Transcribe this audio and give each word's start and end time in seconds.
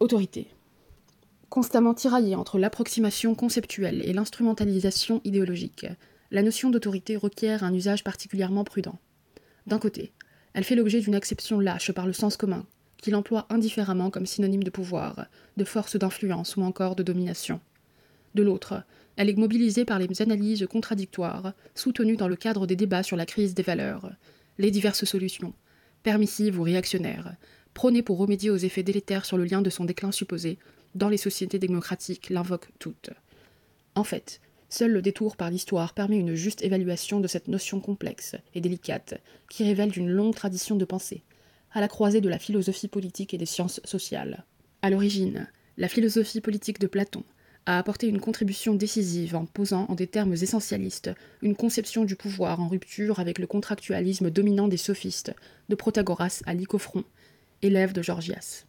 Autorité. 0.00 0.48
Constamment 1.50 1.92
tiraillée 1.92 2.34
entre 2.34 2.58
l'approximation 2.58 3.34
conceptuelle 3.34 4.00
et 4.02 4.14
l'instrumentalisation 4.14 5.20
idéologique, 5.24 5.86
la 6.30 6.40
notion 6.40 6.70
d'autorité 6.70 7.18
requiert 7.18 7.64
un 7.64 7.74
usage 7.74 8.02
particulièrement 8.02 8.64
prudent. 8.64 8.98
D'un 9.66 9.78
côté, 9.78 10.12
elle 10.54 10.64
fait 10.64 10.74
l'objet 10.74 11.00
d'une 11.00 11.14
acception 11.14 11.60
lâche 11.60 11.92
par 11.92 12.06
le 12.06 12.14
sens 12.14 12.38
commun, 12.38 12.64
qui 12.96 13.10
l'emploie 13.10 13.44
indifféremment 13.50 14.08
comme 14.08 14.24
synonyme 14.24 14.62
de 14.62 14.70
pouvoir, 14.70 15.26
de 15.58 15.64
force 15.64 15.96
d'influence 15.96 16.56
ou 16.56 16.62
encore 16.62 16.96
de 16.96 17.02
domination. 17.02 17.60
De 18.34 18.42
l'autre, 18.42 18.82
elle 19.16 19.28
est 19.28 19.36
mobilisée 19.36 19.84
par 19.84 19.98
les 19.98 20.22
analyses 20.22 20.66
contradictoires, 20.66 21.52
soutenues 21.74 22.16
dans 22.16 22.28
le 22.28 22.36
cadre 22.36 22.66
des 22.66 22.76
débats 22.76 23.02
sur 23.02 23.18
la 23.18 23.26
crise 23.26 23.52
des 23.52 23.62
valeurs, 23.62 24.10
les 24.56 24.70
diverses 24.70 25.04
solutions, 25.04 25.52
permissives 26.02 26.58
ou 26.58 26.62
réactionnaires, 26.62 27.34
prônées 27.74 28.02
pour 28.02 28.18
remédier 28.18 28.50
aux 28.50 28.56
effets 28.56 28.82
délétères 28.82 29.24
sur 29.24 29.36
le 29.36 29.44
lien 29.44 29.62
de 29.62 29.70
son 29.70 29.84
déclin 29.84 30.12
supposé, 30.12 30.58
dans 30.94 31.08
les 31.08 31.16
sociétés 31.16 31.58
démocratiques 31.58 32.30
l'invoquent 32.30 32.70
toutes. 32.78 33.10
En 33.94 34.04
fait, 34.04 34.40
seul 34.68 34.92
le 34.92 35.02
détour 35.02 35.36
par 35.36 35.50
l'histoire 35.50 35.94
permet 35.94 36.18
une 36.18 36.34
juste 36.34 36.62
évaluation 36.62 37.20
de 37.20 37.28
cette 37.28 37.48
notion 37.48 37.80
complexe 37.80 38.36
et 38.54 38.60
délicate, 38.60 39.20
qui 39.48 39.64
révèle 39.64 39.90
d'une 39.90 40.10
longue 40.10 40.34
tradition 40.34 40.76
de 40.76 40.84
pensée, 40.84 41.22
à 41.72 41.80
la 41.80 41.88
croisée 41.88 42.20
de 42.20 42.28
la 42.28 42.38
philosophie 42.38 42.88
politique 42.88 43.34
et 43.34 43.38
des 43.38 43.46
sciences 43.46 43.80
sociales. 43.84 44.44
À 44.82 44.90
l'origine, 44.90 45.48
la 45.76 45.88
philosophie 45.88 46.40
politique 46.40 46.80
de 46.80 46.86
Platon 46.86 47.24
a 47.66 47.78
apporté 47.78 48.08
une 48.08 48.20
contribution 48.20 48.74
décisive 48.74 49.36
en 49.36 49.44
posant 49.44 49.86
en 49.88 49.94
des 49.94 50.06
termes 50.06 50.32
essentialistes 50.32 51.10
une 51.42 51.54
conception 51.54 52.04
du 52.04 52.16
pouvoir 52.16 52.60
en 52.60 52.68
rupture 52.68 53.20
avec 53.20 53.38
le 53.38 53.46
contractualisme 53.46 54.30
dominant 54.30 54.68
des 54.68 54.76
sophistes, 54.76 55.34
de 55.68 55.74
Protagoras 55.74 56.40
à 56.46 56.54
Lycophron, 56.54 57.04
élève 57.62 57.92
de 57.92 58.02
Gorgias. 58.02 58.64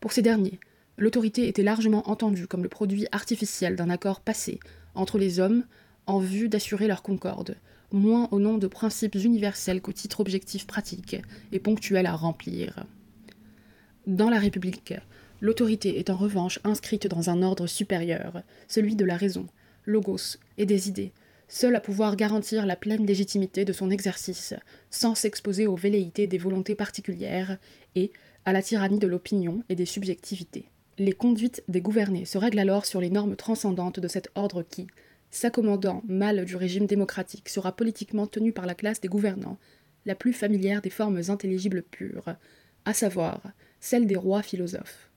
Pour 0.00 0.12
ces 0.12 0.22
derniers, 0.22 0.60
l'autorité 0.96 1.48
était 1.48 1.62
largement 1.62 2.08
entendue 2.08 2.46
comme 2.46 2.62
le 2.62 2.68
produit 2.68 3.06
artificiel 3.12 3.76
d'un 3.76 3.90
accord 3.90 4.20
passé 4.20 4.60
entre 4.94 5.18
les 5.18 5.40
hommes 5.40 5.64
en 6.06 6.18
vue 6.18 6.48
d'assurer 6.48 6.86
leur 6.86 7.02
concorde, 7.02 7.56
moins 7.92 8.28
au 8.30 8.38
nom 8.38 8.58
de 8.58 8.66
principes 8.66 9.14
universels 9.14 9.80
qu'au 9.80 9.92
titre 9.92 10.20
objectif 10.20 10.66
pratique 10.66 11.16
et 11.52 11.58
ponctuel 11.58 12.06
à 12.06 12.14
remplir. 12.14 12.84
Dans 14.06 14.30
la 14.30 14.38
République, 14.38 14.94
l'autorité 15.40 15.98
est 15.98 16.10
en 16.10 16.16
revanche 16.16 16.60
inscrite 16.64 17.06
dans 17.06 17.30
un 17.30 17.42
ordre 17.42 17.66
supérieur, 17.66 18.42
celui 18.66 18.96
de 18.96 19.04
la 19.04 19.16
raison, 19.16 19.46
logos 19.84 20.38
et 20.56 20.66
des 20.66 20.88
idées, 20.88 21.12
seul 21.48 21.74
à 21.74 21.80
pouvoir 21.80 22.14
garantir 22.14 22.66
la 22.66 22.76
pleine 22.76 23.06
légitimité 23.06 23.64
de 23.64 23.72
son 23.72 23.90
exercice, 23.90 24.54
sans 24.90 25.14
s'exposer 25.14 25.66
aux 25.66 25.76
velléités 25.76 26.26
des 26.26 26.38
volontés 26.38 26.74
particulières 26.74 27.58
et 27.94 28.12
à 28.44 28.52
la 28.52 28.62
tyrannie 28.62 28.98
de 28.98 29.06
l'opinion 29.06 29.62
et 29.68 29.74
des 29.74 29.86
subjectivités. 29.86 30.70
Les 30.98 31.12
conduites 31.12 31.64
des 31.68 31.80
gouvernés 31.80 32.24
se 32.24 32.38
règlent 32.38 32.58
alors 32.58 32.84
sur 32.84 33.00
les 33.00 33.10
normes 33.10 33.36
transcendantes 33.36 34.00
de 34.00 34.08
cet 34.08 34.30
ordre 34.34 34.62
qui, 34.62 34.86
s'accommodant 35.30 36.02
mal 36.06 36.44
du 36.44 36.56
régime 36.56 36.86
démocratique, 36.86 37.48
sera 37.48 37.74
politiquement 37.74 38.26
tenu 38.26 38.52
par 38.52 38.66
la 38.66 38.74
classe 38.74 39.00
des 39.00 39.08
gouvernants, 39.08 39.58
la 40.06 40.14
plus 40.14 40.32
familière 40.32 40.82
des 40.82 40.90
formes 40.90 41.20
intelligibles 41.28 41.82
pures, 41.82 42.34
à 42.84 42.94
savoir 42.94 43.42
celle 43.80 44.06
des 44.06 44.16
rois 44.16 44.42
philosophes. 44.42 45.10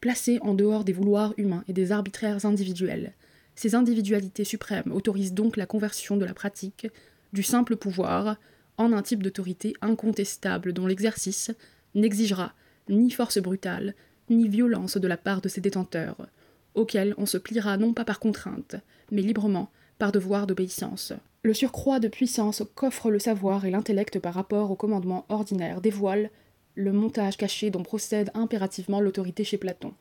Placés 0.00 0.38
en 0.42 0.54
dehors 0.54 0.84
des 0.84 0.92
vouloirs 0.92 1.34
humains 1.36 1.64
et 1.68 1.72
des 1.72 1.92
arbitraires 1.92 2.46
individuels, 2.46 3.14
ces 3.56 3.74
individualités 3.74 4.44
suprêmes 4.44 4.92
autorisent 4.92 5.34
donc 5.34 5.56
la 5.56 5.66
conversion 5.66 6.16
de 6.16 6.24
la 6.24 6.34
pratique 6.34 6.86
du 7.32 7.42
simple 7.42 7.76
pouvoir 7.76 8.36
en 8.78 8.92
un 8.92 9.02
type 9.02 9.22
d'autorité 9.22 9.74
incontestable 9.80 10.72
dont 10.72 10.86
l'exercice 10.86 11.50
n'exigera 11.94 12.52
ni 12.88 13.10
force 13.10 13.38
brutale, 13.38 13.94
ni 14.30 14.48
violence 14.48 14.98
de 14.98 15.08
la 15.08 15.16
part 15.16 15.40
de 15.40 15.48
ses 15.48 15.60
détenteurs, 15.60 16.28
auxquels 16.74 17.14
on 17.18 17.26
se 17.26 17.38
pliera 17.38 17.76
non 17.76 17.94
pas 17.94 18.04
par 18.04 18.20
contrainte, 18.20 18.76
mais 19.10 19.22
librement, 19.22 19.70
par 19.98 20.12
devoir 20.12 20.46
d'obéissance. 20.46 21.12
Le 21.42 21.54
surcroît 21.54 22.00
de 22.00 22.08
puissance 22.08 22.62
qu'offrent 22.74 23.10
le 23.10 23.18
savoir 23.18 23.64
et 23.64 23.70
l'intellect 23.70 24.18
par 24.18 24.34
rapport 24.34 24.70
au 24.70 24.76
commandement 24.76 25.24
ordinaire 25.28 25.80
dévoile 25.80 26.30
le 26.74 26.92
montage 26.92 27.36
caché 27.36 27.70
dont 27.70 27.82
procède 27.82 28.30
impérativement 28.34 29.00
l'autorité 29.00 29.44
chez 29.44 29.56
Platon. 29.56 29.94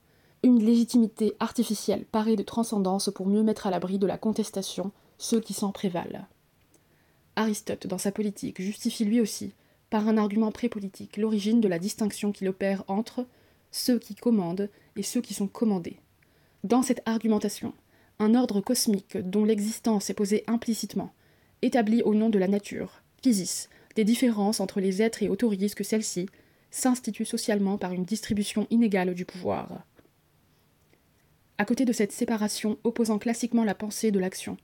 Une 0.45 0.63
légitimité 0.63 1.33
artificielle 1.39 2.05
parée 2.05 2.35
de 2.35 2.43
transcendance 2.43 3.09
pour 3.09 3.25
mieux 3.25 3.41
mettre 3.41 3.65
à 3.65 3.71
l'abri 3.71 3.97
de 3.97 4.05
la 4.05 4.19
contestation 4.19 4.91
ceux 5.17 5.39
qui 5.39 5.55
s'en 5.55 5.71
prévalent. 5.71 6.27
Aristote, 7.35 7.87
dans 7.87 7.97
sa 7.97 8.11
politique, 8.11 8.61
justifie 8.61 9.05
lui 9.05 9.19
aussi, 9.19 9.53
par 9.89 10.07
un 10.07 10.17
argument 10.17 10.51
prépolitique, 10.51 11.17
l'origine 11.17 11.61
de 11.61 11.67
la 11.67 11.79
distinction 11.79 12.31
qu'il 12.31 12.47
opère 12.47 12.83
entre 12.87 13.25
ceux 13.71 13.97
qui 13.97 14.13
commandent 14.13 14.69
et 14.95 15.01
ceux 15.01 15.19
qui 15.19 15.33
sont 15.33 15.47
commandés. 15.47 15.97
Dans 16.63 16.83
cette 16.83 17.01
argumentation, 17.07 17.73
un 18.19 18.35
ordre 18.35 18.61
cosmique 18.61 19.17
dont 19.17 19.45
l'existence 19.45 20.11
est 20.11 20.13
posée 20.13 20.43
implicitement, 20.45 21.11
établi 21.63 22.03
au 22.03 22.13
nom 22.13 22.29
de 22.29 22.37
la 22.37 22.47
nature, 22.47 23.01
physis, 23.23 23.67
des 23.95 24.03
différences 24.03 24.59
entre 24.59 24.79
les 24.79 25.01
êtres 25.01 25.23
et 25.23 25.29
autorise 25.29 25.73
que 25.73 25.83
celle-ci 25.83 26.29
s'institue 26.69 27.25
socialement 27.25 27.79
par 27.79 27.93
une 27.93 28.05
distribution 28.05 28.67
inégale 28.69 29.15
du 29.15 29.25
pouvoir. 29.25 29.83
À 31.57 31.63
côté 31.63 31.85
de 31.85 31.93
cette 31.93 32.11
séparation 32.11 32.77
opposant 32.83 33.17
classiquement 33.17 33.63
la 33.63 33.75
pensée 33.75 34.11
de 34.11 34.19
l'action, 34.19 34.57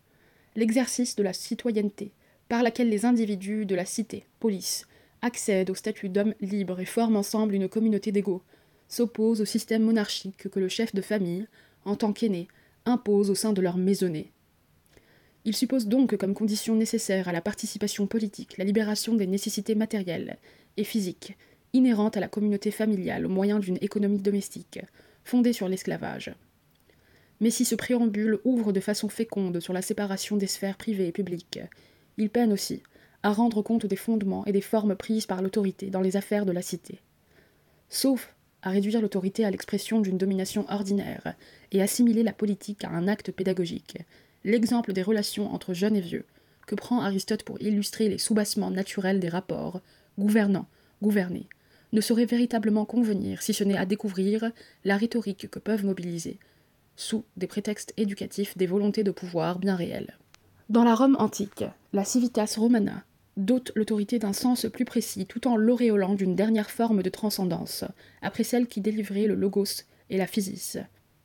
l'exercice 0.57 1.15
de 1.15 1.23
la 1.23 1.31
citoyenneté, 1.31 2.11
par 2.49 2.63
laquelle 2.63 2.89
les 2.89 3.05
individus 3.05 3.65
de 3.65 3.75
la 3.75 3.85
cité, 3.85 4.25
police, 4.41 4.85
accèdent 5.21 5.69
au 5.69 5.75
statut 5.75 6.09
d'homme 6.09 6.33
libre 6.41 6.81
et 6.81 6.85
forment 6.85 7.15
ensemble 7.15 7.55
une 7.55 7.69
communauté 7.69 8.11
d'égaux, 8.11 8.41
s'oppose 8.89 9.39
au 9.39 9.45
système 9.45 9.83
monarchique 9.83 10.49
que 10.49 10.59
le 10.59 10.67
chef 10.67 10.93
de 10.93 11.01
famille, 11.01 11.47
en 11.85 11.95
tant 11.95 12.11
qu'aîné, 12.11 12.49
impose 12.85 13.29
au 13.29 13.35
sein 13.35 13.53
de 13.53 13.61
leur 13.61 13.77
maisonnée. 13.77 14.33
Il 15.45 15.55
suppose 15.55 15.87
donc 15.87 16.17
comme 16.17 16.33
condition 16.33 16.75
nécessaire 16.75 17.29
à 17.29 17.31
la 17.31 17.41
participation 17.41 18.05
politique 18.05 18.57
la 18.57 18.65
libération 18.65 19.15
des 19.15 19.27
nécessités 19.27 19.75
matérielles 19.75 20.37
et 20.75 20.83
physiques 20.83 21.37
inhérentes 21.71 22.17
à 22.17 22.19
la 22.19 22.27
communauté 22.27 22.69
familiale 22.69 23.25
au 23.25 23.29
moyen 23.29 23.59
d'une 23.59 23.77
économie 23.79 24.21
domestique, 24.21 24.81
fondée 25.23 25.53
sur 25.53 25.69
l'esclavage. 25.69 26.35
Mais 27.41 27.49
si 27.49 27.65
ce 27.65 27.75
préambule 27.75 28.39
ouvre 28.45 28.71
de 28.71 28.79
façon 28.79 29.09
féconde 29.09 29.59
sur 29.59 29.73
la 29.73 29.81
séparation 29.81 30.37
des 30.37 30.47
sphères 30.47 30.77
privées 30.77 31.07
et 31.07 31.11
publiques, 31.11 31.59
il 32.17 32.29
peine 32.29 32.53
aussi 32.53 32.83
à 33.23 33.33
rendre 33.33 33.61
compte 33.61 33.85
des 33.85 33.95
fondements 33.95 34.45
et 34.45 34.51
des 34.51 34.61
formes 34.61 34.95
prises 34.95 35.25
par 35.25 35.41
l'autorité 35.41 35.87
dans 35.87 36.01
les 36.01 36.15
affaires 36.15 36.45
de 36.45 36.51
la 36.51 36.61
cité. 36.61 36.99
Sauf 37.89 38.33
à 38.61 38.69
réduire 38.69 39.01
l'autorité 39.01 39.43
à 39.43 39.51
l'expression 39.51 40.01
d'une 40.01 40.19
domination 40.19 40.65
ordinaire 40.69 41.33
et 41.71 41.81
assimiler 41.81 42.21
la 42.23 42.31
politique 42.31 42.83
à 42.83 42.89
un 42.89 43.07
acte 43.07 43.31
pédagogique, 43.31 43.97
l'exemple 44.43 44.93
des 44.93 45.01
relations 45.01 45.51
entre 45.51 45.73
jeunes 45.73 45.95
et 45.95 46.01
vieux, 46.01 46.25
que 46.67 46.75
prend 46.75 47.01
Aristote 47.01 47.43
pour 47.43 47.59
illustrer 47.59 48.07
les 48.07 48.19
soubassements 48.19 48.69
naturels 48.69 49.19
des 49.19 49.29
rapports, 49.29 49.81
gouvernants, 50.19 50.67
gouvernés, 51.01 51.47
ne 51.91 52.01
saurait 52.01 52.25
véritablement 52.25 52.85
convenir 52.85 53.41
si 53.41 53.53
ce 53.53 53.63
n'est 53.63 53.77
à 53.77 53.85
découvrir 53.87 54.51
la 54.85 54.95
rhétorique 54.95 55.49
que 55.49 55.59
peuvent 55.59 55.85
mobiliser, 55.85 56.39
sous 56.95 57.23
des 57.37 57.47
prétextes 57.47 57.93
éducatifs, 57.97 58.57
des 58.57 58.67
volontés 58.67 59.03
de 59.03 59.11
pouvoir 59.11 59.59
bien 59.59 59.75
réelles. 59.75 60.17
Dans 60.69 60.83
la 60.83 60.95
Rome 60.95 61.17
antique, 61.19 61.65
la 61.93 62.05
civitas 62.05 62.55
romana 62.57 63.03
dote 63.37 63.71
l'autorité 63.75 64.19
d'un 64.19 64.33
sens 64.33 64.65
plus 64.71 64.85
précis 64.85 65.25
tout 65.25 65.47
en 65.47 65.55
l'auréolant 65.55 66.13
d'une 66.13 66.35
dernière 66.35 66.69
forme 66.69 67.01
de 67.01 67.09
transcendance, 67.09 67.83
après 68.21 68.43
celle 68.43 68.67
qui 68.67 68.81
délivrait 68.81 69.27
le 69.27 69.35
logos 69.35 69.83
et 70.09 70.17
la 70.17 70.27
physis. 70.27 70.77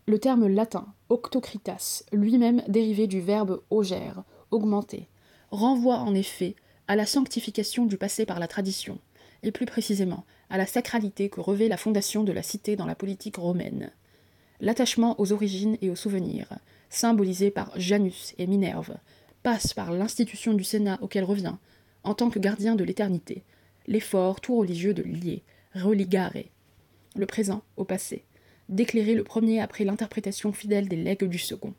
Le 0.06 0.18
terme 0.18 0.46
latin 0.46 0.86
octocritas, 1.08 2.04
lui-même 2.12 2.62
dérivé 2.68 3.06
du 3.06 3.20
verbe 3.20 3.60
augère, 3.70 4.22
augmenter, 4.50 5.08
renvoie 5.50 5.98
en 5.98 6.14
effet 6.14 6.54
à 6.88 6.96
la 6.96 7.06
sanctification 7.06 7.86
du 7.86 7.98
passé 7.98 8.24
par 8.24 8.38
la 8.38 8.48
tradition, 8.48 8.98
et 9.42 9.50
plus 9.50 9.66
précisément 9.66 10.24
à 10.48 10.58
la 10.58 10.66
sacralité 10.66 11.28
que 11.28 11.40
revêt 11.40 11.68
la 11.68 11.76
fondation 11.76 12.22
de 12.22 12.32
la 12.32 12.42
cité 12.42 12.76
dans 12.76 12.86
la 12.86 12.94
politique 12.94 13.36
romaine. 13.36 13.90
L'attachement 14.60 15.20
aux 15.20 15.32
origines 15.32 15.76
et 15.82 15.90
aux 15.90 15.96
souvenirs, 15.96 16.48
symbolisé 16.88 17.50
par 17.50 17.78
Janus 17.78 18.34
et 18.38 18.46
Minerve, 18.46 18.96
passe 19.42 19.74
par 19.74 19.92
l'institution 19.92 20.54
du 20.54 20.64
Sénat 20.64 20.98
auquel 21.02 21.24
revient, 21.24 21.56
en 22.04 22.14
tant 22.14 22.30
que 22.30 22.38
gardien 22.38 22.74
de 22.74 22.84
l'éternité, 22.84 23.42
l'effort 23.86 24.40
tout 24.40 24.56
religieux 24.56 24.94
de 24.94 25.02
lier, 25.02 25.42
religare, 25.74 26.32
le 27.16 27.26
présent 27.26 27.62
au 27.76 27.84
passé, 27.84 28.24
d'éclairer 28.68 29.14
le 29.14 29.24
premier 29.24 29.60
après 29.60 29.84
l'interprétation 29.84 30.52
fidèle 30.52 30.88
des 30.88 30.96
legs 30.96 31.24
du 31.24 31.38
second. 31.38 31.74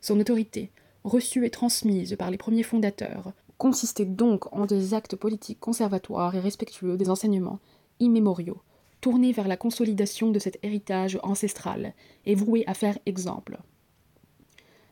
Son 0.00 0.20
autorité, 0.20 0.70
reçue 1.02 1.44
et 1.44 1.50
transmise 1.50 2.16
par 2.16 2.30
les 2.30 2.38
premiers 2.38 2.62
fondateurs, 2.62 3.32
consistait 3.58 4.04
donc 4.04 4.52
en 4.52 4.66
des 4.66 4.94
actes 4.94 5.16
politiques 5.16 5.60
conservatoires 5.60 6.34
et 6.34 6.40
respectueux 6.40 6.96
des 6.96 7.10
enseignements 7.10 7.60
immémoriaux, 8.00 8.60
tournés 9.04 9.32
vers 9.32 9.48
la 9.48 9.58
consolidation 9.58 10.30
de 10.30 10.38
cet 10.38 10.58
héritage 10.62 11.18
ancestral 11.22 11.92
et 12.24 12.34
voués 12.34 12.64
à 12.66 12.72
faire 12.72 12.98
exemple. 13.04 13.58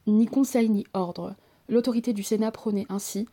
Ni 0.07 0.27
conseil 0.27 0.69
ni 0.69 0.85
ordre, 0.93 1.35
l'autorité 1.67 2.13
du 2.13 2.23
Sénat 2.23 2.51
prônait 2.51 2.85
ainsi 2.91 3.27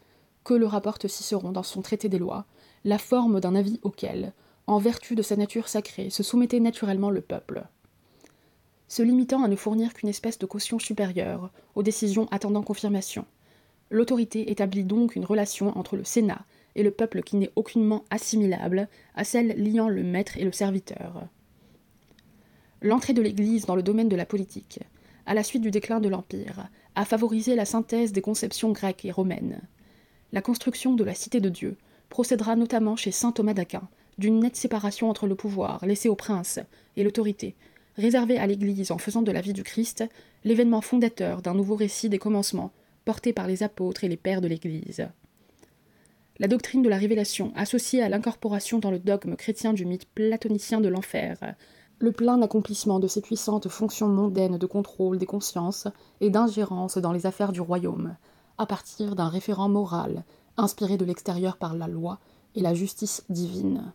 que 0.46 0.54
le 0.54 0.66
rapporte 0.66 1.10
Cicéron 1.10 1.52
dans 1.52 1.64
son 1.64 1.82
traité 1.82 2.08
des 2.08 2.18
lois, 2.18 2.46
la 2.86 2.98
forme 2.98 3.42
d'un 3.42 3.56
avis 3.56 3.82
auquel, 3.82 4.32
en 4.68 4.78
vertu 4.78 5.16
de 5.16 5.22
sa 5.22 5.36
nature 5.36 5.68
sacrée, 5.68 6.10
se 6.10 6.24
soumettait 6.24 6.62
naturellement 6.62 7.10
le 7.10 7.20
peuple. 7.20 7.66
Se 8.88 9.02
limitant 9.02 9.44
à 9.44 9.50
ne 9.50 9.58
fournir 9.58 9.94
qu'une 9.94 10.08
espèce 10.08 10.40
de 10.40 10.46
caution 10.46 10.80
supérieure 10.80 11.52
aux 11.76 11.84
décisions 11.84 12.30
attendant 12.32 12.64
confirmation, 12.64 13.26
l'autorité 13.90 14.50
établit 14.50 14.86
donc 14.86 15.18
une 15.18 15.26
relation 15.26 15.78
entre 15.78 15.98
le 15.98 16.06
Sénat 16.06 16.46
et 16.80 16.84
le 16.84 16.92
peuple 16.92 17.24
qui 17.24 17.36
n'est 17.36 17.52
aucunement 17.58 18.06
assimilable 18.10 18.88
à 19.14 19.26
celle 19.26 19.50
liant 19.62 19.90
le 19.90 20.02
maître 20.02 20.38
et 20.38 20.46
le 20.46 20.54
serviteur. 20.54 21.28
L'entrée 22.82 23.12
de 23.12 23.22
l'Église 23.22 23.66
dans 23.66 23.76
le 23.76 23.84
domaine 23.84 24.08
de 24.08 24.16
la 24.16 24.26
politique, 24.26 24.80
à 25.26 25.34
la 25.34 25.44
suite 25.44 25.62
du 25.62 25.72
déclin 25.72 26.00
de 26.00 26.08
l'Empire, 26.08 26.70
a 26.96 27.04
favorisé 27.04 27.56
la 27.56 27.66
synthèse 27.66 28.14
des 28.14 28.22
conceptions 28.22 28.72
grecques 28.72 29.04
et 29.04 29.12
romaines. 29.12 29.60
La 30.32 30.42
construction 30.42 30.94
de 30.94 31.04
la 31.04 31.14
Cité 31.14 31.42
de 31.42 31.50
Dieu 31.50 31.76
procédera 32.08 32.56
notamment 32.56 32.96
chez 32.96 33.12
saint 33.12 33.34
Thomas 33.34 33.54
d'Aquin 33.54 33.90
d'une 34.18 34.40
nette 34.40 34.56
séparation 34.56 35.10
entre 35.10 35.28
le 35.28 35.36
pouvoir 35.36 35.86
laissé 35.86 36.08
au 36.08 36.16
prince 36.16 36.62
et 36.96 37.04
l'autorité, 37.04 37.56
réservée 37.98 38.38
à 38.38 38.48
l'Église 38.48 38.92
en 38.92 38.98
faisant 38.98 39.22
de 39.22 39.34
la 39.34 39.42
vie 39.42 39.54
du 39.54 39.64
Christ 39.64 40.06
l'événement 40.46 40.82
fondateur 40.82 41.42
d'un 41.42 41.54
nouveau 41.54 41.76
récit 41.76 42.08
des 42.08 42.20
commencements 42.20 42.72
porté 43.04 43.34
par 43.34 43.48
les 43.48 43.64
apôtres 43.64 44.06
et 44.06 44.08
les 44.08 44.18
pères 44.18 44.40
de 44.40 44.48
l'Église. 44.48 45.10
La 46.42 46.48
doctrine 46.48 46.82
de 46.82 46.88
la 46.88 46.98
révélation, 46.98 47.52
associée 47.58 48.02
à 48.02 48.08
l'incorporation 48.08 48.80
dans 48.80 48.92
le 48.92 49.00
dogme 49.00 49.36
chrétien 49.36 49.74
du 49.74 49.86
mythe 49.86 50.08
platonicien 50.08 50.80
de 50.80 50.88
l'enfer, 50.88 51.38
le 52.00 52.14
plein 52.14 52.42
accomplissement 52.42 53.02
de 53.02 53.08
ces 53.08 53.20
puissantes 53.20 53.68
fonctions 53.68 54.08
mondaines 54.08 54.58
de 54.58 54.66
contrôle 54.66 55.18
des 55.18 55.26
consciences 55.26 55.90
et 56.22 56.30
d'ingérence 56.30 56.98
dans 56.98 57.12
les 57.12 57.26
affaires 57.26 57.52
du 57.52 57.60
royaume, 57.60 58.16
à 58.58 58.66
partir 58.66 59.16
d'un 59.16 59.28
référent 59.28 59.68
moral 59.68 60.24
inspiré 60.56 60.96
de 60.96 61.04
l'extérieur 61.04 61.58
par 61.58 61.76
la 61.76 61.90
loi 61.90 62.20
et 62.56 62.62
la 62.62 62.74
justice 62.74 63.26
divine. 63.28 63.92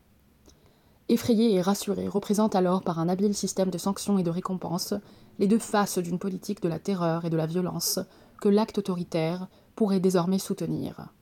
Effrayé 1.08 1.55
et 1.55 1.62
rassuré 1.62 2.08
représente 2.08 2.55
alors 2.55 2.82
par 2.82 2.99
un 2.99 3.08
habile 3.08 3.35
système 3.35 3.70
de 3.70 3.79
sanctions 3.79 4.19
et 4.19 4.23
de 4.23 4.29
récompenses 4.31 4.93
les 5.38 5.46
deux 5.46 5.58
faces 5.58 5.96
d'une 5.96 6.19
politique 6.19 6.61
de 6.61 6.69
la 6.69 6.79
terreur 6.79 7.25
et 7.25 7.31
de 7.31 7.38
la 7.38 7.46
violence 7.46 8.00
que 8.38 8.50
l'acte 8.50 8.76
autoritaire 8.76 9.49
pourrait 9.76 10.00
désormais 10.00 10.38
soutenir. 10.38 11.14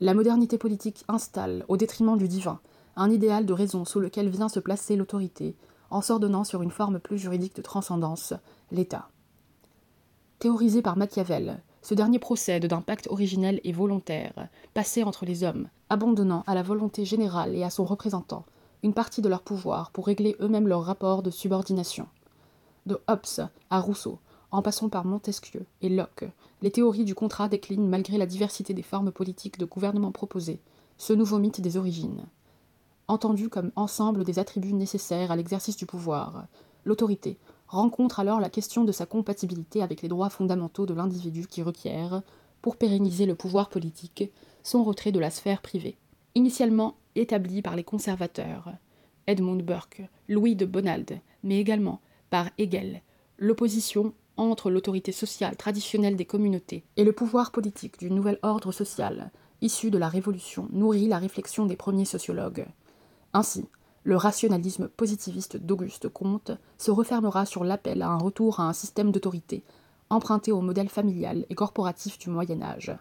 La 0.00 0.12
modernité 0.12 0.58
politique 0.58 1.04
installe, 1.06 1.64
au 1.68 1.76
détriment 1.76 2.18
du 2.18 2.26
divin, 2.26 2.58
un 2.96 3.10
idéal 3.10 3.46
de 3.46 3.52
raison 3.52 3.84
sous 3.84 4.00
lequel 4.00 4.28
vient 4.28 4.48
se 4.48 4.58
placer 4.58 4.96
l'autorité, 4.96 5.54
en 5.90 6.00
s'ordonnant 6.00 6.42
sur 6.42 6.62
une 6.62 6.72
forme 6.72 6.98
plus 6.98 7.18
juridique 7.18 7.54
de 7.54 7.62
transcendance, 7.62 8.34
l'État. 8.72 9.08
Théorisé 10.40 10.82
par 10.82 10.96
Machiavel, 10.96 11.62
ce 11.80 11.94
dernier 11.94 12.18
procède 12.18 12.66
d'un 12.66 12.80
pacte 12.80 13.06
originel 13.08 13.60
et 13.62 13.72
volontaire, 13.72 14.48
passé 14.74 15.04
entre 15.04 15.26
les 15.26 15.44
hommes, 15.44 15.68
abandonnant 15.90 16.42
à 16.48 16.54
la 16.54 16.62
volonté 16.62 17.04
générale 17.04 17.54
et 17.54 17.62
à 17.62 17.70
son 17.70 17.84
représentant 17.84 18.44
une 18.82 18.94
partie 18.94 19.22
de 19.22 19.28
leur 19.28 19.42
pouvoir 19.42 19.90
pour 19.92 20.06
régler 20.06 20.36
eux-mêmes 20.40 20.68
leurs 20.68 20.84
rapports 20.84 21.22
de 21.22 21.30
subordination. 21.30 22.06
De 22.84 23.00
Hobbes 23.08 23.48
à 23.70 23.80
Rousseau, 23.80 24.18
en 24.54 24.62
passant 24.62 24.88
par 24.88 25.04
Montesquieu 25.04 25.66
et 25.82 25.88
Locke, 25.88 26.26
les 26.62 26.70
théories 26.70 27.04
du 27.04 27.16
contrat 27.16 27.48
déclinent 27.48 27.88
malgré 27.88 28.18
la 28.18 28.24
diversité 28.24 28.72
des 28.72 28.84
formes 28.84 29.10
politiques 29.10 29.58
de 29.58 29.64
gouvernement 29.64 30.12
proposées, 30.12 30.60
ce 30.96 31.12
nouveau 31.12 31.40
mythe 31.40 31.60
des 31.60 31.76
origines. 31.76 32.24
Entendu 33.08 33.48
comme 33.48 33.72
ensemble 33.74 34.22
des 34.22 34.38
attributs 34.38 34.72
nécessaires 34.72 35.32
à 35.32 35.36
l'exercice 35.36 35.76
du 35.76 35.86
pouvoir, 35.86 36.46
l'autorité, 36.84 37.36
rencontre 37.66 38.20
alors 38.20 38.38
la 38.38 38.48
question 38.48 38.84
de 38.84 38.92
sa 38.92 39.06
compatibilité 39.06 39.82
avec 39.82 40.02
les 40.02 40.08
droits 40.08 40.30
fondamentaux 40.30 40.86
de 40.86 40.94
l'individu 40.94 41.48
qui 41.48 41.62
requiert, 41.62 42.22
pour 42.62 42.76
pérenniser 42.76 43.26
le 43.26 43.34
pouvoir 43.34 43.70
politique, 43.70 44.30
son 44.62 44.84
retrait 44.84 45.10
de 45.10 45.18
la 45.18 45.30
sphère 45.30 45.62
privée. 45.62 45.96
Initialement 46.36 46.94
établi 47.16 47.60
par 47.60 47.74
les 47.74 47.82
conservateurs, 47.82 48.70
Edmund 49.26 49.64
Burke, 49.64 50.02
Louis 50.28 50.54
de 50.54 50.64
Bonald, 50.64 51.18
mais 51.42 51.58
également 51.58 52.00
par 52.30 52.50
Hegel, 52.56 53.02
l'opposition 53.36 54.14
entre 54.36 54.70
l'autorité 54.70 55.12
sociale 55.12 55.56
traditionnelle 55.56 56.16
des 56.16 56.24
communautés 56.24 56.84
et 56.96 57.04
le 57.04 57.12
pouvoir 57.12 57.52
politique 57.52 57.98
du 57.98 58.10
nouvel 58.10 58.38
ordre 58.42 58.72
social 58.72 59.30
issu 59.60 59.90
de 59.90 59.98
la 59.98 60.08
Révolution 60.08 60.68
nourrit 60.72 61.08
la 61.08 61.18
réflexion 61.18 61.66
des 61.66 61.76
premiers 61.76 62.04
sociologues. 62.04 62.66
Ainsi, 63.32 63.66
le 64.02 64.16
rationalisme 64.16 64.88
positiviste 64.88 65.56
d'Auguste 65.56 66.08
Comte 66.08 66.52
se 66.76 66.90
refermera 66.90 67.46
sur 67.46 67.64
l'appel 67.64 68.02
à 68.02 68.08
un 68.08 68.18
retour 68.18 68.60
à 68.60 68.64
un 68.64 68.74
système 68.74 69.10
d'autorité 69.10 69.64
emprunté 70.10 70.52
au 70.52 70.60
modèle 70.60 70.90
familial 70.90 71.46
et 71.48 71.54
corporatif 71.54 72.18
du 72.18 72.28
Moyen 72.28 72.62
Âge. 72.62 72.94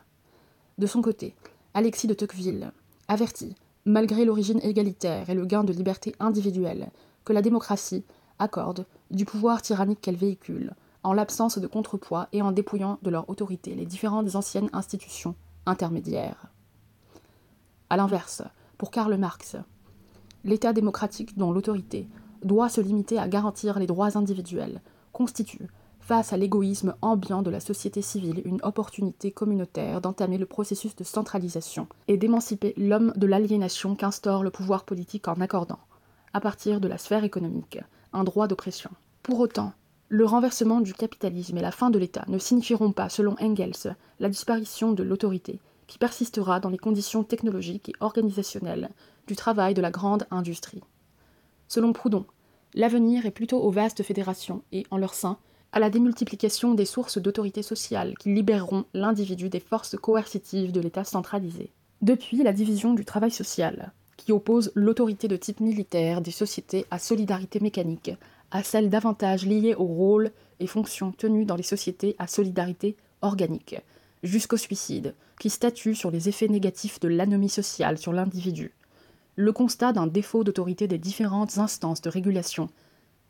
De 0.78 0.88
son 0.88 1.02
côté, 1.02 1.36
Alexis 1.74 2.08
de 2.08 2.14
Tocqueville 2.14 2.72
avertit, 3.08 3.56
malgré 3.86 4.26
l'origine 4.26 4.62
égalitaire 4.64 5.30
et 5.30 5.36
le 5.36 5.46
gain 5.46 5.64
de 5.64 5.74
liberté 5.74 6.16
individuelle, 6.20 6.90
que 7.26 7.34
la 7.34 7.42
démocratie 7.42 8.06
accorde 8.40 8.86
du 9.12 9.26
pouvoir 9.26 9.62
tyrannique 9.62 10.02
qu'elle 10.02 10.16
véhicule, 10.16 10.74
en 11.04 11.14
l'absence 11.14 11.58
de 11.58 11.68
contrepoids 11.68 12.28
et 12.32 12.42
en 12.42 12.52
dépouillant 12.52 12.98
de 13.02 13.10
leur 13.10 13.30
autorité 13.30 13.76
les 13.76 13.86
différentes 13.86 14.36
anciennes 14.36 14.70
institutions 14.74 15.36
intermédiaires. 15.66 16.48
A 17.90 17.98
l'inverse, 17.98 18.42
pour 18.78 18.92
Karl 18.92 19.16
Marx, 19.18 19.56
l'État 20.44 20.74
démocratique 20.74 21.38
dont 21.38 21.52
l'autorité 21.52 22.08
doit 22.44 22.70
se 22.70 22.82
limiter 22.82 23.20
à 23.20 23.28
garantir 23.28 23.80
les 23.80 23.88
droits 23.88 24.18
individuels 24.18 24.82
constitue, 25.12 25.68
face 26.00 26.34
à 26.34 26.38
l'égoïsme 26.38 26.96
ambiant 27.02 27.42
de 27.42 27.50
la 27.50 27.62
société 27.62 28.02
civile, 28.02 28.42
une 28.46 28.60
opportunité 28.64 29.32
communautaire 29.32 30.02
d'entamer 30.02 30.38
le 30.38 30.46
processus 30.46 30.96
de 30.96 31.04
centralisation 31.04 31.88
et 32.10 32.18
d'émanciper 32.18 32.74
l'homme 32.76 33.14
de 33.16 33.26
l'aliénation 33.26 33.96
qu'instaure 33.96 34.44
le 34.44 34.52
pouvoir 34.52 34.84
politique 34.84 35.30
en 35.30 35.40
accordant, 35.40 35.80
à 36.34 36.42
partir 36.42 36.82
de 36.82 36.90
la 36.90 36.98
sphère 36.98 37.24
économique, 37.24 37.80
un 38.12 38.26
droit 38.26 38.48
d'oppression. 38.48 38.90
Pour 39.22 39.40
autant, 39.40 39.72
le 40.14 40.26
renversement 40.26 40.80
du 40.80 40.94
capitalisme 40.94 41.58
et 41.58 41.62
la 41.62 41.72
fin 41.72 41.90
de 41.90 41.98
l'État 41.98 42.24
ne 42.28 42.38
signifieront 42.38 42.92
pas, 42.92 43.10
selon 43.10 43.36
Engels, 43.42 43.96
la 44.20 44.30
disparition 44.30 44.92
de 44.92 45.02
l'autorité, 45.02 45.60
qui 45.88 45.98
persistera 45.98 46.60
dans 46.60 46.70
les 46.70 46.78
conditions 46.78 47.24
technologiques 47.24 47.90
et 47.90 47.96
organisationnelles 48.00 48.92
du 49.26 49.36
travail 49.36 49.74
de 49.74 49.82
la 49.82 49.90
grande 49.90 50.28
industrie. 50.30 50.84
Selon 51.68 51.94
Proudhon, 51.94 52.28
l'avenir 52.76 53.26
est 53.26 53.32
plutôt 53.32 53.60
aux 53.60 53.72
vastes 53.72 54.04
fédérations 54.04 54.62
et, 54.72 54.86
en 54.92 54.98
leur 54.98 55.16
sein, 55.16 55.40
à 55.72 55.80
la 55.80 55.90
démultiplication 55.90 56.76
des 56.76 56.86
sources 56.86 57.18
d'autorité 57.18 57.64
sociale 57.64 58.14
qui 58.20 58.36
libéreront 58.36 58.86
l'individu 58.94 59.50
des 59.50 59.60
forces 59.60 59.96
coercitives 59.96 60.72
de 60.72 60.80
l'État 60.80 61.06
centralisé. 61.06 61.72
Depuis 62.04 62.44
la 62.44 62.54
division 62.54 62.94
du 62.94 63.04
travail 63.04 63.32
social, 63.32 63.94
qui 64.18 64.32
oppose 64.32 64.72
l'autorité 64.76 65.28
de 65.28 65.38
type 65.38 65.60
militaire 65.60 66.22
des 66.22 66.30
sociétés 66.30 66.86
à 66.92 67.00
solidarité 67.00 67.60
mécanique, 67.60 68.12
à 68.54 68.62
celle 68.62 68.92
davantage 68.92 69.46
liée 69.46 69.74
aux 69.76 69.84
rôles 69.84 70.32
et 70.60 70.68
fonctions 70.68 71.12
tenues 71.12 71.44
dans 71.44 71.56
les 71.56 71.64
sociétés 71.64 72.16
à 72.20 72.28
solidarité 72.28 72.96
organique, 73.24 73.76
jusqu'au 74.22 74.58
suicide, 74.58 75.16
qui 75.40 75.50
statue 75.50 75.96
sur 75.96 76.12
les 76.12 76.30
effets 76.30 76.48
négatifs 76.48 77.00
de 77.00 77.08
l'anomie 77.08 77.50
sociale 77.50 77.98
sur 77.98 78.14
l'individu, 78.14 78.76
le 79.36 79.52
constat 79.52 79.92
d'un 79.92 80.06
défaut 80.06 80.44
d'autorité 80.44 80.88
des 80.88 81.00
différentes 81.00 81.58
instances 81.58 82.02
de 82.02 82.12
régulation 82.12 82.70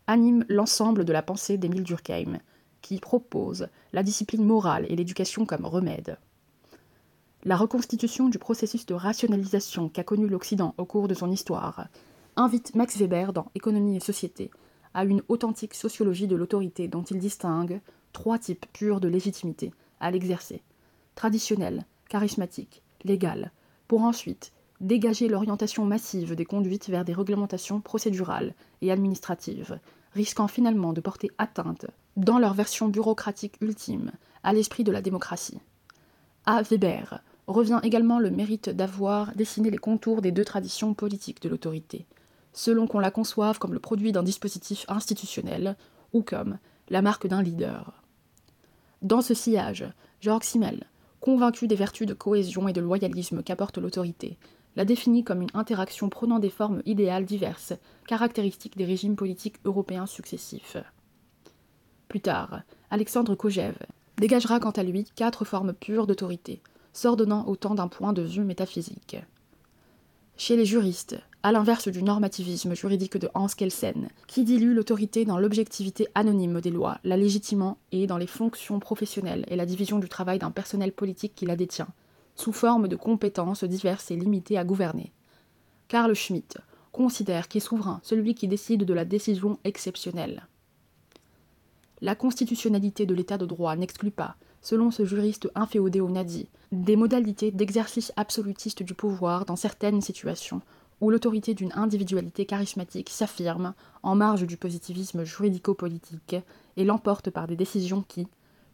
anime 0.08 0.46
l'ensemble 0.50 1.06
de 1.06 1.14
la 1.14 1.22
pensée 1.22 1.58
d'Émile 1.58 1.84
Durkheim, 1.84 2.40
qui 2.82 3.00
propose 3.00 3.70
la 3.94 4.04
discipline 4.04 4.44
morale 4.44 4.86
et 4.90 4.98
l'éducation 4.98 5.46
comme 5.46 5.66
remède. 5.66 6.18
La 7.46 7.56
reconstitution 7.56 8.28
du 8.28 8.40
processus 8.40 8.86
de 8.86 8.94
rationalisation 8.94 9.88
qu'a 9.88 10.04
connu 10.04 10.28
l'Occident 10.28 10.76
au 10.78 10.84
cours 10.84 11.08
de 11.08 11.14
son 11.14 11.32
histoire 11.32 11.88
invite 12.36 12.76
Max 12.76 12.98
Weber 12.98 13.32
dans 13.32 13.50
Économie 13.56 13.96
et 13.96 14.02
Société 14.02 14.52
à 14.94 15.06
une 15.06 15.24
authentique 15.28 15.74
sociologie 15.74 16.28
de 16.28 16.36
l'autorité 16.36 16.88
dont 16.88 17.04
il 17.04 17.20
distingue 17.20 17.82
trois 18.12 18.38
types 18.38 18.66
purs 18.74 19.00
de 19.00 19.08
légitimité 19.08 19.74
à 20.00 20.12
l'exercer. 20.12 20.62
Traditionnelle, 21.16 21.86
charismatique, 22.10 22.82
légale, 23.04 23.52
pour 23.88 24.04
ensuite 24.04 24.52
dégager 24.82 25.28
l'orientation 25.28 25.86
massive 25.86 26.36
des 26.36 26.46
conduites 26.46 26.90
vers 26.90 27.06
des 27.06 27.14
réglementations 27.14 27.80
procédurales 27.80 28.54
et 28.82 28.92
administratives, 28.92 29.80
risquant 30.14 30.48
finalement 30.48 30.94
de 30.94 31.02
porter 31.02 31.32
atteinte, 31.38 31.86
dans 32.18 32.38
leur 32.38 32.54
version 32.54 32.90
bureaucratique 32.90 33.56
ultime, 33.62 34.12
à 34.44 34.54
l'esprit 34.54 34.84
de 34.84 34.92
la 34.92 35.02
démocratie. 35.02 35.60
À 36.46 36.62
Weber 36.62 37.22
revient 37.48 37.80
également 37.84 38.20
le 38.20 38.30
mérite 38.30 38.70
d'avoir 38.70 39.34
dessiné 39.36 39.70
les 39.70 39.78
contours 39.78 40.22
des 40.22 40.32
deux 40.32 40.46
traditions 40.46 40.94
politiques 40.94 41.42
de 41.42 41.50
l'autorité, 41.50 42.06
selon 42.54 42.88
qu'on 42.88 43.00
la 43.00 43.12
conçoive 43.12 43.60
comme 43.60 43.74
le 43.74 43.80
produit 43.80 44.12
d'un 44.12 44.24
dispositif 44.24 44.86
institutionnel 44.88 45.76
ou 46.14 46.22
comme 46.22 46.60
la 46.90 47.02
marque 47.02 47.28
d'un 47.28 47.42
leader. 47.42 48.04
Dans 49.02 49.22
ce 49.22 49.34
sillage, 49.34 49.86
Georges 50.22 50.46
Simmel, 50.46 50.86
convaincu 51.20 51.68
des 51.68 51.76
vertus 51.76 52.08
de 52.08 52.14
cohésion 52.14 52.68
et 52.68 52.74
de 52.74 52.82
loyalisme 52.82 53.44
qu'apporte 53.44 53.78
l'autorité, 53.78 54.38
la 54.76 54.86
définit 54.86 55.24
comme 55.24 55.42
une 55.42 55.50
interaction 55.54 56.10
prenant 56.10 56.40
des 56.40 56.50
formes 56.50 56.82
idéales 56.86 57.26
diverses, 57.26 57.74
caractéristiques 58.08 58.78
des 58.78 58.86
régimes 58.86 59.16
politiques 59.16 59.58
européens 59.66 60.06
successifs. 60.06 60.78
Plus 62.08 62.22
tard, 62.22 62.62
Alexandre 62.90 63.36
Kojève 63.36 63.80
dégagera 64.18 64.60
quant 64.60 64.72
à 64.72 64.84
lui 64.84 65.06
quatre 65.16 65.46
formes 65.46 65.74
pures 65.74 66.08
d'autorité, 66.08 66.62
s'ordonnant 66.94 67.48
autant 67.48 67.76
d'un 67.76 67.88
point 67.88 68.14
de 68.14 68.22
vue 68.22 68.44
métaphysique. 68.44 69.18
Chez 70.38 70.56
les 70.56 70.66
juristes, 70.66 71.20
à 71.46 71.52
l'inverse 71.52 71.90
du 71.90 72.04
normativisme 72.04 72.74
juridique 72.74 73.18
de 73.18 73.30
Hans 73.34 73.48
Kelsen, 73.48 74.08
qui 74.28 74.46
dilue 74.46 74.74
l'autorité 74.74 75.26
dans 75.26 75.38
l'objectivité 75.38 76.08
anonyme 76.16 76.62
des 76.62 76.72
lois, 76.72 77.00
la 77.04 77.18
légitimant 77.18 77.78
et 77.92 78.08
dans 78.08 78.18
les 78.18 78.28
fonctions 78.28 78.80
professionnelles 78.80 79.44
et 79.50 79.58
la 79.58 79.66
division 79.66 80.00
du 80.00 80.08
travail 80.08 80.40
d'un 80.40 80.52
personnel 80.52 80.94
politique 80.94 81.36
qui 81.36 81.46
la 81.46 81.58
détient, 81.58 81.90
sous 82.36 82.54
forme 82.54 82.88
de 82.88 82.96
compétences 82.96 83.66
diverses 83.66 84.10
et 84.10 84.16
limitées 84.16 84.58
à 84.58 84.64
gouverner. 84.64 85.12
Karl 85.90 86.14
Schmitt 86.16 86.60
considère 86.94 87.50
qu'est 87.50 87.60
souverain 87.60 88.00
celui 88.04 88.36
qui 88.36 88.48
décide 88.48 88.86
de 88.86 88.94
la 88.94 89.04
décision 89.04 89.60
exceptionnelle. 89.66 90.48
La 92.00 92.16
constitutionnalité 92.16 93.06
de 93.06 93.14
l'état 93.14 93.38
de 93.38 93.46
droit 93.46 93.76
n'exclut 93.76 94.12
pas, 94.12 94.38
selon 94.62 94.92
ce 94.92 95.04
juriste 95.04 95.50
inféodé 95.56 96.00
au 96.00 96.10
Nadi, 96.10 96.48
des 96.72 96.96
modalités 96.96 97.52
d'exercice 97.52 98.14
absolutiste 98.16 98.82
du 98.82 98.94
pouvoir 98.94 99.46
dans 99.46 99.58
certaines 99.58 100.02
situations 100.02 100.62
où 101.02 101.10
l'autorité 101.10 101.54
d'une 101.54 101.74
individualité 101.74 102.46
charismatique 102.46 103.10
s'affirme 103.10 103.74
en 104.04 104.16
marge 104.16 104.46
du 104.46 104.58
positivisme 104.58 105.24
juridico-politique 105.24 106.36
et 106.78 106.84
l'emporte 106.84 107.30
par 107.30 107.48
des 107.48 107.56
décisions 107.56 108.04
qui, 108.08 108.28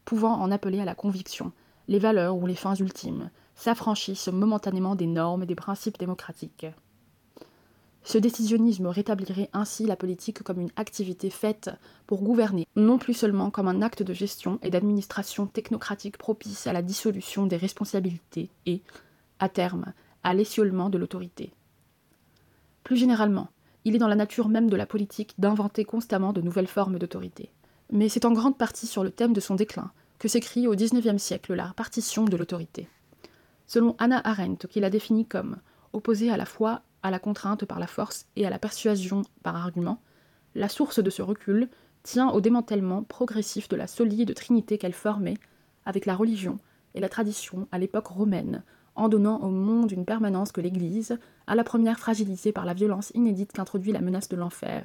pouvant 0.06 0.34
en 0.34 0.52
appeler 0.52 0.80
à 0.80 0.86
la 0.86 0.96
conviction, 0.96 1.52
les 1.88 2.00
valeurs 2.00 2.38
ou 2.38 2.46
les 2.46 2.56
fins 2.56 2.76
ultimes, 2.76 3.32
s'affranchissent 3.56 4.28
momentanément 4.28 4.96
des 4.96 5.08
normes 5.08 5.44
et 5.44 5.48
des 5.48 5.56
principes 5.56 5.98
démocratiques. 5.98 6.68
Ce 8.04 8.18
décisionnisme 8.18 8.88
rétablirait 8.88 9.50
ainsi 9.54 9.86
la 9.86 9.96
politique 9.96 10.42
comme 10.42 10.62
une 10.62 10.72
activité 10.78 11.30
faite 11.30 11.70
pour 12.08 12.24
gouverner, 12.24 12.66
non 12.76 12.98
plus 12.98 13.14
seulement 13.14 13.52
comme 13.52 13.68
un 13.68 13.82
acte 13.82 14.04
de 14.04 14.14
gestion 14.14 14.60
et 14.64 14.70
d'administration 14.70 15.48
technocratique 15.48 16.18
propice 16.18 16.66
à 16.66 16.74
la 16.74 16.82
dissolution 16.82 17.46
des 17.46 17.58
responsabilités 17.58 18.50
et, 18.66 18.82
à 19.40 19.50
terme, 19.50 19.94
à 20.24 20.34
l'essiolement 20.34 20.90
de 20.90 20.98
l'autorité. 20.98 21.52
Plus 22.84 22.98
généralement, 22.98 23.50
il 23.86 23.96
est 23.96 24.00
dans 24.00 24.08
la 24.08 24.16
nature 24.16 24.50
même 24.50 24.70
de 24.70 24.76
la 24.76 24.86
politique 24.86 25.34
d'inventer 25.38 25.86
constamment 25.86 26.34
de 26.34 26.42
nouvelles 26.42 26.68
formes 26.68 27.00
d'autorité. 27.00 27.52
Mais 27.92 28.10
c'est 28.10 28.26
en 28.26 28.34
grande 28.34 28.58
partie 28.58 28.88
sur 28.88 29.04
le 29.04 29.12
thème 29.12 29.34
de 29.34 29.40
son 29.40 29.56
déclin 29.56 29.92
que 30.20 30.28
s'écrit 30.28 30.68
au 30.68 30.76
XIXe 30.76 31.22
siècle 31.22 31.54
la 31.54 31.74
partition 31.76 32.26
de 32.26 32.38
l'autorité. 32.38 32.90
Selon 33.68 33.96
Anna 34.00 34.22
Arendt, 34.24 34.68
qui 34.68 34.80
la 34.80 34.90
définit 34.90 35.26
comme 35.26 35.58
opposée 35.94 36.32
à 36.32 36.38
la 36.38 36.46
fois 36.46 36.82
à 37.04 37.12
la 37.12 37.20
contrainte 37.20 37.66
par 37.66 37.80
la 37.80 37.88
force 37.88 38.28
et 38.36 38.46
à 38.46 38.50
la 38.50 38.60
persuasion 38.60 39.24
par 39.44 39.56
argument, 39.56 40.02
la 40.56 40.70
source 40.70 41.02
de 41.02 41.10
ce 41.10 41.22
recul 41.22 41.70
tient 42.04 42.30
au 42.30 42.42
démantèlement 42.42 43.04
progressif 43.04 43.70
de 43.70 43.76
la 43.76 43.88
solide 43.88 44.34
trinité 44.34 44.78
qu'elle 44.78 44.94
formait 44.94 45.38
avec 45.86 46.06
la 46.06 46.16
religion 46.16 46.60
et 46.96 47.00
la 47.00 47.10
tradition 47.10 47.68
à 47.72 47.78
l'époque 47.78 48.08
romaine, 48.08 48.64
en 49.00 49.08
donnant 49.08 49.39
au 49.41 49.50
monde 49.50 49.91
une 49.91 50.06
permanence 50.06 50.51
que 50.51 50.62
l'Église, 50.62 51.18
à 51.48 51.56
la 51.56 51.63
première 51.63 52.00
fragilisée 52.00 52.51
par 52.51 52.65
la 52.65 52.74
violence 52.74 53.12
inédite 53.15 53.53
qu'introduit 53.53 53.94
la 53.94 54.01
menace 54.01 54.29
de 54.29 54.36
l'enfer. 54.36 54.84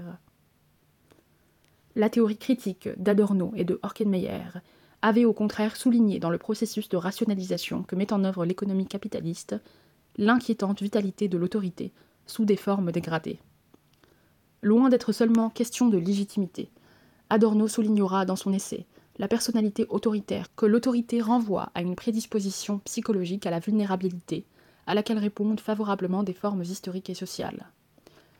La 1.96 2.08
théorie 2.08 2.38
critique 2.38 2.88
d'Adorno 2.96 3.52
et 3.56 3.64
de 3.64 3.78
Horkenmeyer 3.82 4.60
avait 5.02 5.24
au 5.24 5.32
contraire 5.32 5.76
souligné 5.76 6.20
dans 6.20 6.30
le 6.30 6.38
processus 6.38 6.88
de 6.88 6.96
rationalisation 6.96 7.82
que 7.82 7.96
met 7.96 8.12
en 8.12 8.24
œuvre 8.24 8.44
l'économie 8.46 8.86
capitaliste 8.86 9.56
l'inquiétante 10.16 10.80
vitalité 10.80 11.28
de 11.28 11.36
l'autorité 11.36 11.92
sous 12.26 12.44
des 12.44 12.56
formes 12.56 12.92
dégradées. 12.92 13.40
Loin 14.62 14.88
d'être 14.88 15.12
seulement 15.12 15.50
question 15.50 15.88
de 15.88 15.98
légitimité, 15.98 16.70
Adorno 17.30 17.68
soulignera 17.68 18.24
dans 18.24 18.36
son 18.36 18.52
essai 18.52 18.86
la 19.18 19.28
personnalité 19.28 19.86
autoritaire 19.88 20.54
que 20.56 20.66
l'autorité 20.66 21.20
renvoie 21.20 21.70
à 21.74 21.82
une 21.82 21.94
prédisposition 21.94 22.78
psychologique 22.80 23.46
à 23.46 23.50
la 23.50 23.60
vulnérabilité, 23.60 24.44
à 24.86 24.94
laquelle 24.94 25.18
répondent 25.18 25.60
favorablement 25.60 26.22
des 26.22 26.32
formes 26.32 26.62
historiques 26.62 27.10
et 27.10 27.14
sociales. 27.14 27.70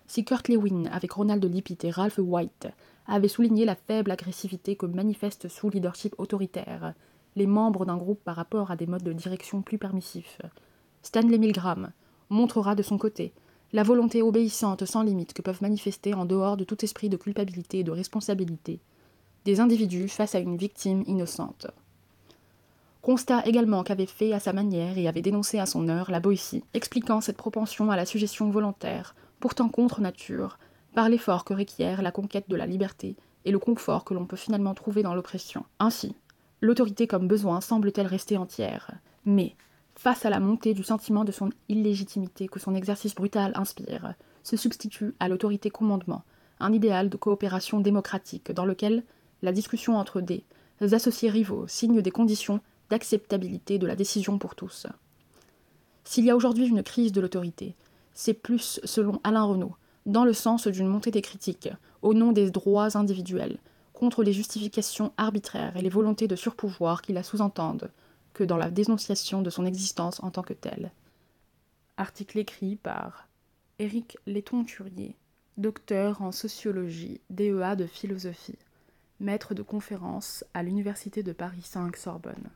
Si 0.06 0.24
Kurt 0.24 0.48
Lewin, 0.48 0.86
avec 0.86 1.12
Ronald 1.12 1.44
Lippitt 1.44 1.84
et 1.84 1.90
Ralph 1.90 2.18
White, 2.18 2.68
avait 3.06 3.28
souligné 3.28 3.64
la 3.64 3.74
faible 3.74 4.10
agressivité 4.10 4.76
que 4.76 4.86
manifestent 4.86 5.48
sous 5.48 5.70
leadership 5.70 6.14
autoritaire 6.18 6.94
les 7.36 7.46
membres 7.46 7.84
d'un 7.84 7.96
groupe 7.96 8.22
par 8.22 8.36
rapport 8.36 8.70
à 8.70 8.76
des 8.76 8.86
modes 8.86 9.02
de 9.02 9.12
direction 9.12 9.62
plus 9.62 9.78
permissifs, 9.78 10.40
Stanley 11.02 11.38
Milgram 11.38 11.90
montrera 12.30 12.74
de 12.74 12.82
son 12.82 12.96
côté 12.96 13.32
la 13.72 13.82
volonté 13.82 14.22
obéissante 14.22 14.84
sans 14.84 15.02
limite 15.02 15.34
que 15.34 15.42
peuvent 15.42 15.62
manifester 15.62 16.14
en 16.14 16.24
dehors 16.24 16.56
de 16.56 16.64
tout 16.64 16.82
esprit 16.84 17.08
de 17.08 17.16
culpabilité 17.16 17.80
et 17.80 17.84
de 17.84 17.90
responsabilité 17.90 18.80
des 19.44 19.60
individus 19.60 20.08
face 20.08 20.34
à 20.34 20.38
une 20.38 20.56
victime 20.56 21.04
innocente. 21.06 21.66
Constat 23.02 23.46
également 23.46 23.82
qu'avait 23.82 24.06
fait 24.06 24.32
à 24.32 24.40
sa 24.40 24.54
manière 24.54 24.96
et 24.96 25.08
avait 25.08 25.20
dénoncé 25.20 25.58
à 25.58 25.66
son 25.66 25.88
heure 25.88 26.10
la 26.10 26.20
Boétie, 26.20 26.64
expliquant 26.72 27.20
cette 27.20 27.36
propension 27.36 27.90
à 27.90 27.96
la 27.96 28.06
suggestion 28.06 28.48
volontaire, 28.48 29.14
pourtant 29.40 29.68
contre 29.68 30.00
nature, 30.00 30.58
par 30.94 31.10
l'effort 31.10 31.44
que 31.44 31.52
requiert 31.52 32.00
la 32.00 32.12
conquête 32.12 32.48
de 32.48 32.56
la 32.56 32.66
liberté 32.66 33.16
et 33.44 33.50
le 33.50 33.58
confort 33.58 34.04
que 34.04 34.14
l'on 34.14 34.24
peut 34.24 34.36
finalement 34.36 34.72
trouver 34.72 35.02
dans 35.02 35.14
l'oppression. 35.14 35.64
Ainsi, 35.78 36.14
l'autorité 36.62 37.06
comme 37.06 37.28
besoin 37.28 37.60
semble-t-elle 37.60 38.06
rester 38.06 38.38
entière, 38.38 38.92
mais 39.26 39.54
face 39.96 40.24
à 40.24 40.30
la 40.30 40.40
montée 40.40 40.72
du 40.72 40.82
sentiment 40.82 41.24
de 41.24 41.32
son 41.32 41.50
illégitimité 41.68 42.48
que 42.48 42.58
son 42.58 42.74
exercice 42.74 43.14
brutal 43.14 43.52
inspire, 43.54 44.14
se 44.42 44.56
substitue 44.56 45.14
à 45.20 45.28
l'autorité 45.28 45.68
commandement, 45.68 46.22
un 46.58 46.72
idéal 46.72 47.10
de 47.10 47.16
coopération 47.16 47.80
démocratique 47.80 48.50
dans 48.52 48.64
lequel 48.64 49.04
la 49.44 49.52
discussion 49.52 49.98
entre 49.98 50.22
des 50.22 50.42
associés 50.80 51.28
rivaux 51.28 51.68
signe 51.68 52.00
des 52.00 52.10
conditions 52.10 52.60
d'acceptabilité 52.88 53.78
de 53.78 53.86
la 53.86 53.94
décision 53.94 54.38
pour 54.38 54.54
tous. 54.54 54.86
S'il 56.02 56.24
y 56.24 56.30
a 56.30 56.36
aujourd'hui 56.36 56.66
une 56.66 56.82
crise 56.82 57.12
de 57.12 57.20
l'autorité, 57.20 57.76
c'est 58.14 58.34
plus, 58.34 58.80
selon 58.84 59.20
Alain 59.22 59.44
Renaud, 59.44 59.74
dans 60.06 60.24
le 60.24 60.32
sens 60.32 60.66
d'une 60.66 60.86
montée 60.86 61.10
des 61.10 61.22
critiques, 61.22 61.68
au 62.00 62.14
nom 62.14 62.32
des 62.32 62.50
droits 62.50 62.96
individuels, 62.96 63.58
contre 63.92 64.22
les 64.22 64.32
justifications 64.32 65.12
arbitraires 65.18 65.76
et 65.76 65.82
les 65.82 65.88
volontés 65.88 66.28
de 66.28 66.36
surpouvoir 66.36 67.02
qui 67.02 67.12
la 67.12 67.22
sous-entendent, 67.22 67.90
que 68.32 68.44
dans 68.44 68.56
la 68.56 68.70
dénonciation 68.70 69.42
de 69.42 69.50
son 69.50 69.66
existence 69.66 70.22
en 70.22 70.30
tant 70.30 70.42
que 70.42 70.54
telle. 70.54 70.90
Article 71.98 72.38
écrit 72.38 72.76
par 72.76 73.28
Éric 73.78 74.16
Letton-Turier, 74.26 75.16
docteur 75.58 76.22
en 76.22 76.32
sociologie, 76.32 77.20
DEA 77.30 77.76
de 77.76 77.86
philosophie, 77.86 78.58
maître 79.24 79.54
de 79.54 79.62
conférence 79.62 80.44
à 80.54 80.62
l'Université 80.62 81.22
de 81.22 81.32
Paris 81.32 81.62
5 81.62 81.96
Sorbonne. 81.96 82.50